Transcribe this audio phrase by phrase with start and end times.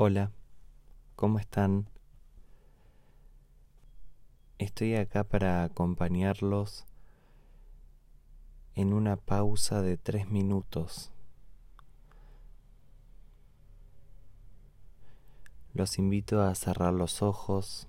[0.00, 0.30] Hola,
[1.16, 1.88] ¿cómo están?
[4.58, 6.86] Estoy acá para acompañarlos
[8.76, 11.10] en una pausa de tres minutos.
[15.74, 17.88] Los invito a cerrar los ojos.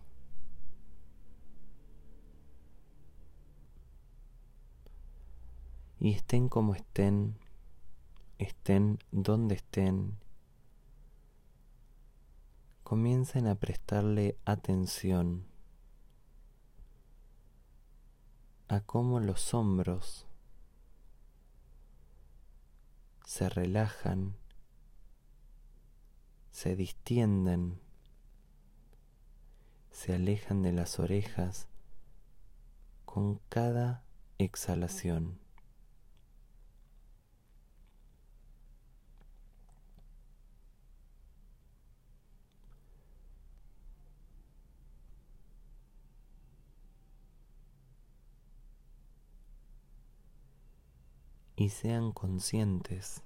[6.00, 7.36] Y estén como estén,
[8.40, 10.18] estén donde estén
[12.90, 15.46] comiencen a prestarle atención
[18.68, 20.26] a cómo los hombros
[23.28, 24.38] se relajan,
[26.50, 27.80] se distienden,
[29.92, 31.68] se alejan de las orejas
[33.06, 34.04] con cada
[34.40, 35.38] exhalación.
[51.60, 53.22] Y sean conscientes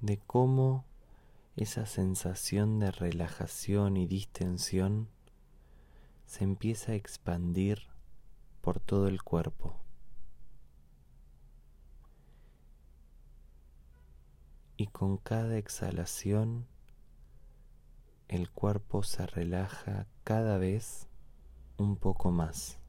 [0.00, 0.86] de cómo
[1.54, 5.10] esa sensación de relajación y distensión
[6.24, 7.82] se empieza a expandir
[8.62, 9.76] por todo el cuerpo.
[14.78, 16.66] Y con cada exhalación
[18.28, 21.06] el cuerpo se relaja cada vez
[21.76, 22.79] un poco más.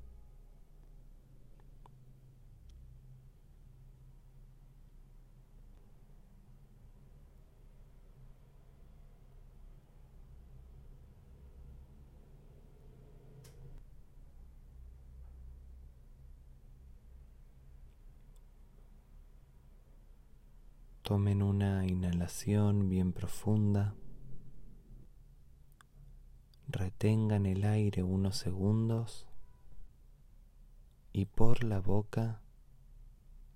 [21.12, 23.96] Tomen una inhalación bien profunda.
[26.70, 29.28] Retengan el aire unos segundos
[31.12, 32.40] y por la boca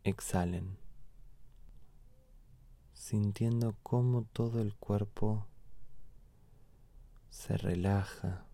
[0.04, 0.78] exhalen,
[2.92, 5.48] sintiendo cómo todo el cuerpo
[7.30, 8.48] se relaja,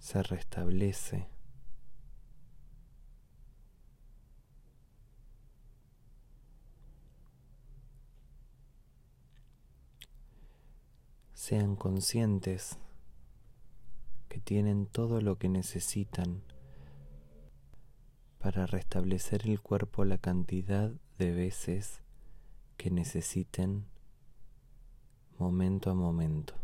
[0.00, 1.33] se restablece.
[11.44, 12.78] Sean conscientes
[14.30, 16.42] que tienen todo lo que necesitan
[18.38, 22.00] para restablecer el cuerpo la cantidad de veces
[22.78, 23.84] que necesiten
[25.38, 26.54] momento a momento.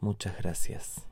[0.00, 1.06] Muchas gracias.